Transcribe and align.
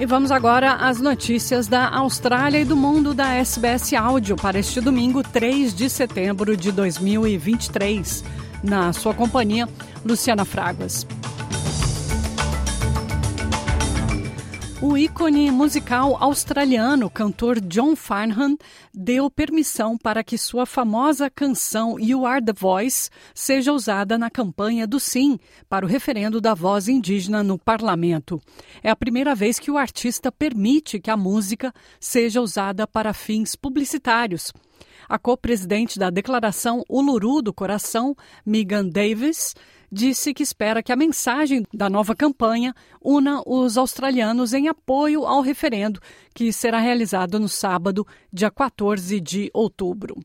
E 0.00 0.06
vamos 0.06 0.30
agora 0.30 0.74
às 0.74 1.00
notícias 1.00 1.66
da 1.66 1.88
Austrália 1.88 2.60
e 2.60 2.64
do 2.64 2.76
mundo 2.76 3.12
da 3.12 3.34
SBS 3.34 3.94
Áudio 3.94 4.36
para 4.36 4.56
este 4.56 4.80
domingo, 4.80 5.24
3 5.24 5.74
de 5.74 5.90
setembro 5.90 6.56
de 6.56 6.70
2023. 6.70 8.22
Na 8.62 8.92
sua 8.92 9.12
companhia, 9.12 9.68
Luciana 10.04 10.44
Fragas. 10.44 11.04
O 14.80 14.96
ícone 14.96 15.50
musical 15.50 16.16
australiano, 16.22 17.10
cantor 17.10 17.60
John 17.60 17.96
Farnham, 17.96 18.56
deu 18.94 19.28
permissão 19.28 19.98
para 19.98 20.22
que 20.22 20.38
sua 20.38 20.64
famosa 20.64 21.28
canção 21.28 21.98
You 21.98 22.24
Are 22.24 22.44
the 22.44 22.52
Voice 22.52 23.10
seja 23.34 23.72
usada 23.72 24.16
na 24.16 24.30
campanha 24.30 24.86
do 24.86 25.00
Sim 25.00 25.36
para 25.68 25.84
o 25.84 25.88
referendo 25.88 26.40
da 26.40 26.54
voz 26.54 26.86
indígena 26.86 27.42
no 27.42 27.58
parlamento. 27.58 28.40
É 28.80 28.88
a 28.88 28.94
primeira 28.94 29.34
vez 29.34 29.58
que 29.58 29.68
o 29.68 29.76
artista 29.76 30.30
permite 30.30 31.00
que 31.00 31.10
a 31.10 31.16
música 31.16 31.74
seja 31.98 32.40
usada 32.40 32.86
para 32.86 33.12
fins 33.12 33.56
publicitários. 33.56 34.52
A 35.08 35.18
co-presidente 35.18 35.98
da 35.98 36.08
declaração 36.08 36.84
Uluru 36.88 37.42
do 37.42 37.52
Coração, 37.52 38.14
Megan 38.46 38.86
Davis, 38.88 39.56
disse 39.90 40.34
que 40.34 40.42
espera 40.42 40.82
que 40.82 40.92
a 40.92 40.96
mensagem 40.96 41.64
da 41.72 41.88
nova 41.88 42.14
campanha 42.14 42.74
una 43.02 43.42
os 43.46 43.76
australianos 43.76 44.52
em 44.52 44.68
apoio 44.68 45.26
ao 45.26 45.40
referendo, 45.40 46.00
que 46.34 46.52
será 46.52 46.78
realizado 46.78 47.38
no 47.38 47.48
sábado, 47.48 48.06
dia 48.32 48.50
14 48.50 49.20
de 49.20 49.50
outubro. 49.52 50.16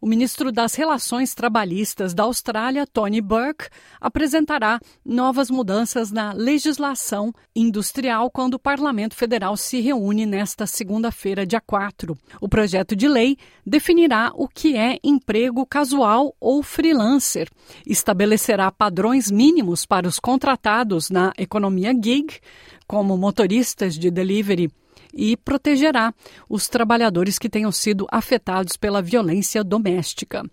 O 0.00 0.06
ministro 0.06 0.52
das 0.52 0.74
Relações 0.74 1.34
Trabalhistas 1.34 2.12
da 2.12 2.24
Austrália, 2.24 2.86
Tony 2.86 3.20
Burke, 3.20 3.68
apresentará 4.00 4.78
novas 5.04 5.50
mudanças 5.50 6.12
na 6.12 6.32
legislação 6.32 7.32
industrial 7.54 8.30
quando 8.30 8.54
o 8.54 8.58
Parlamento 8.58 9.14
Federal 9.14 9.56
se 9.56 9.80
reúne 9.80 10.26
nesta 10.26 10.66
segunda-feira, 10.66 11.46
dia 11.46 11.60
4. 11.60 12.16
O 12.40 12.48
projeto 12.48 12.94
de 12.94 13.08
lei 13.08 13.38
definirá 13.64 14.32
o 14.34 14.46
que 14.46 14.76
é 14.76 14.98
emprego 15.02 15.64
casual 15.64 16.34
ou 16.38 16.62
freelancer, 16.62 17.48
estabelecerá 17.86 18.70
padrões 18.70 19.30
mínimos 19.30 19.86
para 19.86 20.06
os 20.06 20.20
contratados 20.20 21.08
na 21.08 21.32
economia 21.38 21.92
gig, 21.92 22.38
como 22.86 23.16
motoristas 23.16 23.94
de 23.94 24.10
delivery 24.10 24.70
e 25.16 25.36
protegerá 25.36 26.12
os 26.48 26.68
trabalhadores 26.68 27.38
que 27.38 27.48
tenham 27.48 27.72
sido 27.72 28.06
afetados 28.10 28.76
pela 28.76 29.00
violência 29.02 29.64
doméstica. 29.64 30.44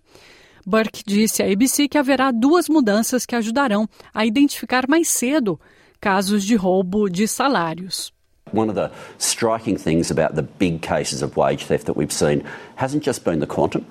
Burke 0.66 1.02
disse 1.06 1.42
à 1.42 1.52
ABC 1.52 1.88
que 1.88 1.98
haverá 1.98 2.30
duas 2.30 2.68
mudanças 2.68 3.26
que 3.26 3.36
ajudarão 3.36 3.86
a 4.14 4.24
identificar 4.24 4.88
mais 4.88 5.08
cedo 5.08 5.60
casos 6.00 6.42
de 6.42 6.56
roubo 6.56 7.08
de 7.08 7.28
salários. 7.28 8.12
One 8.52 8.70
of 8.70 8.74
the 8.74 8.90
striking 9.18 9.76
things 9.76 10.10
about 10.10 10.34
the 10.34 10.46
big 10.58 10.80
cases 10.80 11.22
of 11.22 11.36
wage 11.36 11.66
theft 11.66 11.86
that 11.86 11.98
we've 11.98 12.12
seen 12.12 12.42
hasn't 12.76 13.04
just 13.04 13.24
been 13.24 13.40
the 13.40 13.46
quantum. 13.46 13.84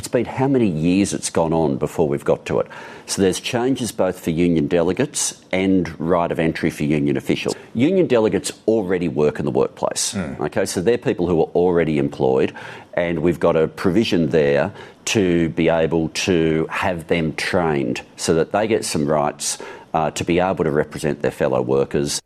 It's 0.00 0.08
been 0.08 0.24
how 0.24 0.48
many 0.48 0.66
years 0.66 1.12
it's 1.12 1.28
gone 1.28 1.52
on 1.52 1.76
before 1.76 2.08
we've 2.08 2.24
got 2.24 2.46
to 2.46 2.58
it. 2.60 2.68
So 3.04 3.20
there's 3.20 3.38
changes 3.38 3.92
both 3.92 4.18
for 4.18 4.30
union 4.30 4.66
delegates 4.66 5.44
and 5.52 6.00
right 6.00 6.32
of 6.32 6.38
entry 6.38 6.70
for 6.70 6.84
union 6.84 7.18
officials. 7.18 7.54
Union 7.74 8.06
delegates 8.06 8.50
already 8.66 9.08
work 9.08 9.38
in 9.38 9.44
the 9.44 9.50
workplace. 9.50 10.14
Mm. 10.14 10.40
Okay, 10.40 10.64
so 10.64 10.80
they're 10.80 10.96
people 10.96 11.26
who 11.26 11.38
are 11.40 11.50
already 11.54 11.98
employed, 11.98 12.56
and 12.94 13.18
we've 13.18 13.38
got 13.38 13.56
a 13.56 13.68
provision 13.68 14.30
there 14.30 14.72
to 15.04 15.50
be 15.50 15.68
able 15.68 16.08
to 16.30 16.66
have 16.70 17.08
them 17.08 17.34
trained 17.34 18.00
so 18.16 18.32
that 18.32 18.52
they 18.52 18.66
get 18.66 18.86
some 18.86 19.04
rights 19.04 19.58
uh, 19.92 20.10
to 20.12 20.24
be 20.24 20.38
able 20.40 20.64
to 20.64 20.70
represent 20.70 21.20
their 21.20 21.30
fellow 21.30 21.60
workers. 21.60 22.22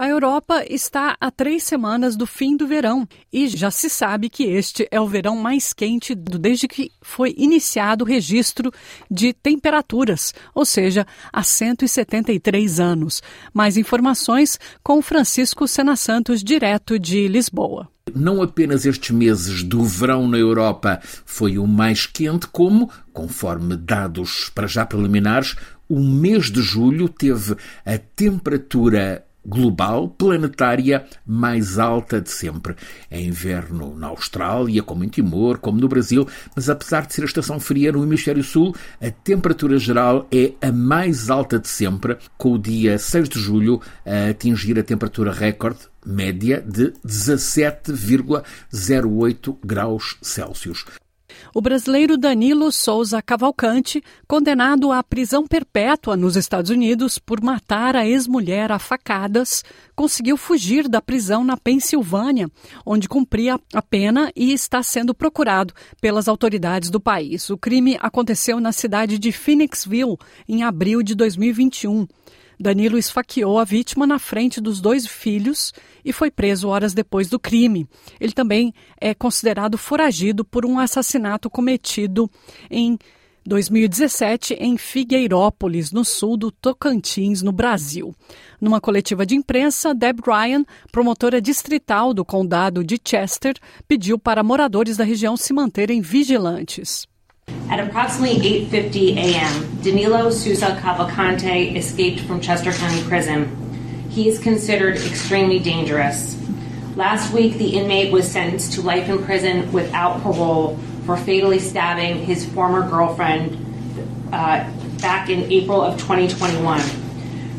A 0.00 0.08
Europa 0.08 0.64
está 0.66 1.14
a 1.20 1.30
três 1.30 1.62
semanas 1.62 2.16
do 2.16 2.26
fim 2.26 2.56
do 2.56 2.66
verão 2.66 3.06
e 3.30 3.46
já 3.48 3.70
se 3.70 3.90
sabe 3.90 4.30
que 4.30 4.44
este 4.44 4.88
é 4.90 4.98
o 4.98 5.06
verão 5.06 5.36
mais 5.36 5.74
quente 5.74 6.14
desde 6.14 6.66
que 6.66 6.90
foi 7.02 7.34
iniciado 7.36 8.02
o 8.02 8.06
registro 8.06 8.72
de 9.10 9.34
temperaturas, 9.34 10.32
ou 10.54 10.64
seja, 10.64 11.06
há 11.30 11.42
173 11.42 12.80
anos. 12.80 13.22
Mais 13.52 13.76
informações 13.76 14.58
com 14.82 15.02
Francisco 15.02 15.68
Sena 15.68 15.96
Santos, 15.96 16.42
direto 16.42 16.98
de 16.98 17.28
Lisboa. 17.28 17.86
Não 18.14 18.40
apenas 18.40 18.86
estes 18.86 19.10
meses 19.10 19.62
do 19.62 19.84
verão 19.84 20.26
na 20.26 20.38
Europa 20.38 20.98
foi 21.26 21.58
o 21.58 21.66
mais 21.66 22.06
quente, 22.06 22.46
como, 22.46 22.90
conforme 23.12 23.76
dados 23.76 24.50
para 24.54 24.66
já 24.66 24.86
preliminares, 24.86 25.56
o 25.86 26.00
mês 26.00 26.50
de 26.50 26.62
julho 26.62 27.06
teve 27.06 27.54
a 27.84 27.98
temperatura 27.98 29.26
global 29.44 30.08
planetária 30.08 31.04
mais 31.26 31.78
alta 31.78 32.18
de 32.20 32.30
sempre. 32.30 32.76
É 33.10 33.20
inverno 33.20 33.94
na 33.96 34.06
Austrália, 34.08 34.82
como 34.82 35.04
em 35.04 35.08
Timor, 35.08 35.58
como 35.58 35.80
no 35.80 35.88
Brasil, 35.88 36.28
mas 36.54 36.68
apesar 36.68 37.06
de 37.06 37.14
ser 37.14 37.22
a 37.22 37.26
estação 37.26 37.60
fria 37.60 37.92
no 37.92 38.02
hemisfério 38.02 38.44
sul, 38.44 38.74
a 39.00 39.10
temperatura 39.10 39.78
geral 39.78 40.28
é 40.30 40.52
a 40.60 40.70
mais 40.72 41.30
alta 41.30 41.58
de 41.58 41.68
sempre, 41.68 42.18
com 42.36 42.52
o 42.52 42.58
dia 42.58 42.98
6 42.98 43.26
de 43.28 43.38
julho 43.38 43.80
a 44.04 44.30
atingir 44.30 44.78
a 44.78 44.82
temperatura 44.82 45.32
recorde 45.32 45.88
média 46.04 46.62
de 46.66 46.92
17,08 47.06 49.56
graus 49.64 50.18
Celsius. 50.22 50.84
O 51.54 51.60
brasileiro 51.60 52.16
Danilo 52.16 52.70
Souza 52.70 53.20
Cavalcante, 53.20 54.02
condenado 54.26 54.92
à 54.92 55.02
prisão 55.02 55.46
perpétua 55.46 56.16
nos 56.16 56.36
Estados 56.36 56.70
Unidos 56.70 57.18
por 57.18 57.42
matar 57.42 57.96
a 57.96 58.06
ex-mulher 58.06 58.70
a 58.72 58.78
facadas, 58.78 59.64
conseguiu 59.94 60.36
fugir 60.36 60.88
da 60.88 61.00
prisão 61.00 61.44
na 61.44 61.56
Pensilvânia, 61.56 62.50
onde 62.84 63.08
cumpria 63.08 63.58
a 63.74 63.82
pena 63.82 64.32
e 64.34 64.52
está 64.52 64.82
sendo 64.82 65.14
procurado 65.14 65.74
pelas 66.00 66.28
autoridades 66.28 66.90
do 66.90 67.00
país. 67.00 67.50
O 67.50 67.58
crime 67.58 67.98
aconteceu 68.00 68.60
na 68.60 68.72
cidade 68.72 69.18
de 69.18 69.32
Phoenixville 69.32 70.16
em 70.48 70.62
abril 70.62 71.02
de 71.02 71.14
2021. 71.14 72.06
Danilo 72.60 72.98
esfaqueou 72.98 73.58
a 73.58 73.64
vítima 73.64 74.06
na 74.06 74.18
frente 74.18 74.60
dos 74.60 74.82
dois 74.82 75.06
filhos 75.06 75.72
e 76.04 76.12
foi 76.12 76.30
preso 76.30 76.68
horas 76.68 76.92
depois 76.92 77.26
do 77.26 77.40
crime. 77.40 77.88
Ele 78.20 78.32
também 78.32 78.74
é 79.00 79.14
considerado 79.14 79.78
foragido 79.78 80.44
por 80.44 80.66
um 80.66 80.78
assassinato 80.78 81.48
cometido 81.48 82.30
em 82.70 82.98
2017 83.46 84.54
em 84.60 84.76
Figueirópolis, 84.76 85.90
no 85.90 86.04
sul 86.04 86.36
do 86.36 86.52
Tocantins, 86.52 87.40
no 87.40 87.50
Brasil. 87.50 88.14
Numa 88.60 88.78
coletiva 88.78 89.24
de 89.24 89.34
imprensa, 89.34 89.94
Deb 89.94 90.20
Ryan, 90.20 90.62
promotora 90.92 91.40
distrital 91.40 92.12
do 92.12 92.26
condado 92.26 92.84
de 92.84 93.00
Chester, 93.02 93.54
pediu 93.88 94.18
para 94.18 94.42
moradores 94.42 94.98
da 94.98 95.04
região 95.04 95.34
se 95.34 95.54
manterem 95.54 96.02
vigilantes. 96.02 97.08
At 97.68 97.80
approximately 97.80 98.66
8:50 98.68 99.16
a.m., 99.16 99.78
Danilo 99.82 100.30
Sousa 100.30 100.76
Cavalcante 100.82 101.76
escaped 101.76 102.20
from 102.20 102.40
Chester 102.40 102.72
County 102.72 103.02
Prison. 103.04 103.56
He 104.10 104.28
is 104.28 104.38
considered 104.38 104.96
extremely 104.96 105.58
dangerous. 105.60 106.36
Last 106.96 107.32
week, 107.32 107.54
the 107.54 107.76
inmate 107.78 108.12
was 108.12 108.30
sentenced 108.30 108.72
to 108.72 108.82
life 108.82 109.08
in 109.08 109.22
prison 109.24 109.70
without 109.72 110.20
parole 110.22 110.76
for 111.06 111.16
fatally 111.16 111.60
stabbing 111.60 112.24
his 112.24 112.44
former 112.44 112.88
girlfriend 112.88 113.56
uh, 114.32 114.68
back 115.00 115.30
in 115.30 115.50
April 115.50 115.80
of 115.80 115.98
2021. 116.00 116.80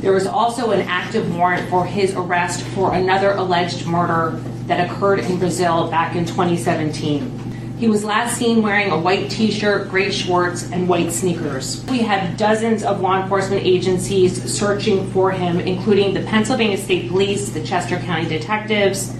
There 0.02 0.12
was 0.12 0.28
also 0.28 0.72
an 0.72 0.82
active 0.88 1.36
warrant 1.36 1.70
for 1.70 1.86
his 1.86 2.14
arrest 2.14 2.64
for 2.68 2.94
another 2.94 3.32
alleged 3.32 3.86
murder 3.86 4.40
that 4.68 4.90
occurred 4.90 5.20
in 5.20 5.38
Brazil 5.38 5.90
back 5.90 6.16
in 6.16 6.26
2017. 6.26 7.61
He 7.82 7.88
was 7.88 8.04
last 8.04 8.38
seen 8.38 8.62
wearing 8.62 8.92
a 8.92 9.00
white 9.00 9.32
t 9.32 9.50
shirt, 9.50 9.90
gray 9.90 10.12
shorts, 10.12 10.70
and 10.70 10.88
white 10.88 11.12
sneakers. 11.12 11.84
We 11.86 12.02
have 12.02 12.38
dozens 12.38 12.84
of 12.84 13.02
law 13.02 13.20
enforcement 13.20 13.66
agencies 13.66 14.54
searching 14.54 15.10
for 15.10 15.32
him, 15.32 15.60
including 15.60 16.14
the 16.14 16.22
Pennsylvania 16.22 16.78
State 16.78 17.10
Police, 17.10 17.50
the 17.50 17.64
Chester 17.64 17.98
County 17.98 18.30
Detectives. 18.30 19.16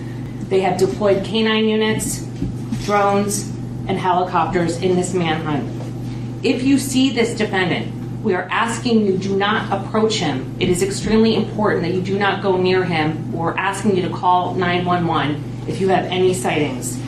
They 0.48 0.60
have 0.60 0.78
deployed 0.78 1.26
canine 1.26 1.70
units, 1.70 2.24
drones, 2.86 3.50
and 3.88 3.98
helicopters 3.98 4.78
in 4.78 4.96
this 4.96 5.16
manhunt. 5.16 5.68
If 6.46 6.62
you 6.62 6.78
see 6.78 7.10
this 7.10 7.36
defendant, 7.36 8.22
we 8.22 8.36
are 8.36 8.48
asking 8.52 9.08
you 9.08 9.18
do 9.18 9.36
not 9.36 9.72
approach 9.74 10.18
him. 10.18 10.56
It 10.60 10.70
is 10.70 10.84
extremely 10.84 11.34
important 11.34 11.82
that 11.82 11.96
you 11.96 12.02
do 12.04 12.20
not 12.20 12.44
go 12.44 12.58
near 12.58 12.84
him. 12.84 13.34
We're 13.34 13.58
asking 13.58 13.96
you 13.96 14.08
to 14.08 14.14
call 14.14 14.54
911 14.54 15.64
if 15.68 15.82
you 15.82 15.90
have 15.90 16.06
any 16.06 16.36
sightings. 16.36 17.02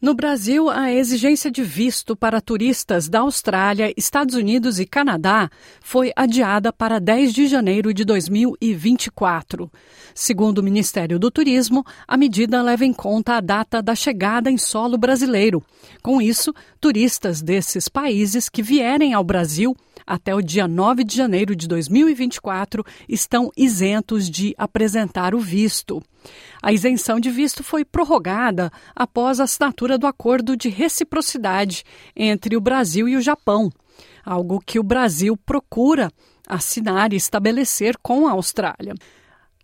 No 0.00 0.14
Brasil, 0.14 0.70
a 0.70 0.90
exigência 0.90 1.50
de 1.50 1.62
visto 1.62 2.16
para 2.16 2.40
turistas 2.40 3.06
da 3.06 3.20
Austrália, 3.20 3.92
Estados 3.98 4.34
Unidos 4.34 4.80
e 4.80 4.86
Canadá 4.86 5.50
foi 5.82 6.10
adiada 6.16 6.72
para 6.72 6.98
10 6.98 7.34
de 7.34 7.46
janeiro 7.46 7.92
de 7.92 8.02
2024. 8.06 9.70
Segundo 10.14 10.60
o 10.60 10.62
Ministério 10.62 11.18
do 11.18 11.30
Turismo, 11.30 11.84
a 12.08 12.16
medida 12.16 12.62
leva 12.62 12.86
em 12.86 12.94
conta 12.94 13.34
a 13.34 13.40
data 13.42 13.82
da 13.82 13.94
chegada 13.94 14.50
em 14.50 14.56
solo 14.56 14.96
brasileiro. 14.96 15.62
Com 16.02 16.18
isso, 16.18 16.54
turistas 16.80 17.42
desses 17.42 17.86
países 17.86 18.48
que 18.48 18.62
vierem 18.62 19.12
ao 19.12 19.22
Brasil 19.22 19.76
até 20.06 20.34
o 20.34 20.40
dia 20.40 20.66
9 20.66 21.04
de 21.04 21.14
janeiro 21.14 21.54
de 21.54 21.68
2024 21.68 22.84
estão 23.08 23.50
isentos 23.56 24.30
de 24.30 24.54
apresentar 24.56 25.34
o 25.34 25.38
visto. 25.38 26.02
A 26.62 26.72
isenção 26.72 27.18
de 27.18 27.30
visto 27.30 27.62
foi 27.62 27.84
prorrogada 27.84 28.70
após 28.94 29.40
a 29.40 29.44
assinatura 29.44 29.89
do 29.98 30.06
acordo 30.06 30.56
de 30.56 30.68
reciprocidade 30.68 31.84
entre 32.14 32.56
o 32.56 32.60
Brasil 32.60 33.08
e 33.08 33.16
o 33.16 33.20
Japão, 33.20 33.70
algo 34.24 34.60
que 34.64 34.78
o 34.78 34.82
Brasil 34.82 35.36
procura 35.36 36.10
assinar 36.46 37.12
e 37.12 37.16
estabelecer 37.16 37.96
com 38.02 38.26
a 38.26 38.32
Austrália. 38.32 38.94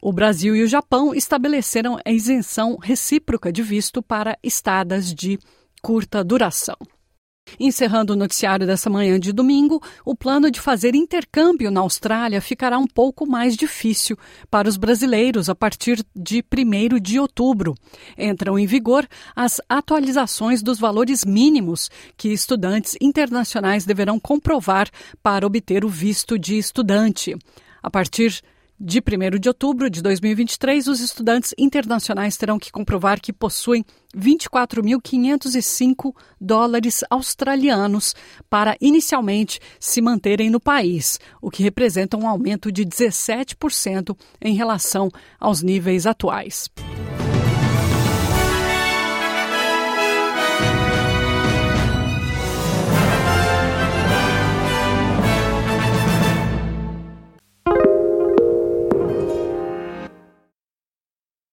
O 0.01 0.13
Brasil 0.13 0.55
e 0.55 0.63
o 0.63 0.69
Japão 0.69 1.15
estabeleceram 1.15 1.99
a 2.05 2.11
isenção 2.11 2.77
recíproca 2.81 3.53
de 3.53 3.63
visto 3.63 4.03
para 4.03 4.39
estadas 4.43 5.13
de 5.13 5.39
curta 5.83 6.23
duração. 6.23 6.77
Encerrando 7.59 8.13
o 8.13 8.17
noticiário 8.17 8.67
dessa 8.67 8.91
manhã 8.91 9.19
de 9.19 9.33
domingo, 9.33 9.83
o 10.05 10.15
plano 10.15 10.51
de 10.51 10.61
fazer 10.61 10.95
intercâmbio 10.95 11.71
na 11.71 11.81
Austrália 11.81 12.41
ficará 12.41 12.79
um 12.79 12.87
pouco 12.87 13.27
mais 13.27 13.57
difícil 13.57 14.17
para 14.51 14.69
os 14.69 14.77
brasileiros 14.77 15.49
a 15.49 15.55
partir 15.55 16.05
de 16.15 16.45
1 16.53 17.01
de 17.01 17.19
outubro. 17.19 17.75
Entram 18.19 18.59
em 18.59 18.67
vigor 18.67 19.07
as 19.35 19.61
atualizações 19.69 20.63
dos 20.63 20.79
valores 20.79 21.25
mínimos 21.25 21.91
que 22.17 22.29
estudantes 22.29 22.97
internacionais 23.01 23.87
deverão 23.87 24.19
comprovar 24.19 24.89
para 25.23 25.47
obter 25.47 25.85
o 25.85 25.89
visto 25.89 26.39
de 26.39 26.59
estudante. 26.59 27.37
A 27.83 27.91
partir 27.91 28.43
de 28.79 29.01
1 29.01 29.41
de 29.41 29.49
outubro 29.49 29.89
de 29.89 30.03
2023, 30.03 30.87
os 30.87 31.01
estudantes 31.01 31.55
internacionais 31.57 32.37
terão 32.37 32.59
que 32.59 32.71
comprovar 32.71 33.19
que 33.21 33.33
possuem 33.33 33.83
24.505 34.15 36.15
dólares 36.41 37.03
australianos 37.09 38.15
para 38.49 38.77
inicialmente 38.81 39.61
se 39.81 40.01
manterem 40.03 40.51
no 40.51 40.61
país, 40.61 41.19
o 41.41 41.51
que 41.51 41.63
representa 41.63 42.17
um 42.17 42.29
aumento 42.29 42.71
de 42.71 42.85
17% 42.85 44.17
em 44.41 44.55
relação 44.55 45.11
aos 45.41 45.63
níveis 45.63 46.07
atuais. 46.07 46.71